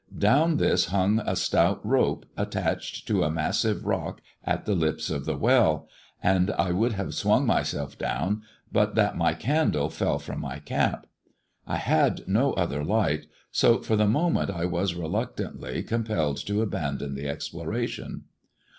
[0.17, 5.25] Down this hung a stout rope, attached to a massive rock at the lips of
[5.25, 5.87] the well;
[6.23, 8.41] and I would have swung myself down,
[8.71, 11.07] but that my candle fell THE DEAD MAN'S DIAMONDS 201 from my cap.
[11.67, 11.77] I
[12.17, 17.27] liad no other light, so for the moment I was reluctantly compelled to abandon the
[17.29, 18.23] exploration.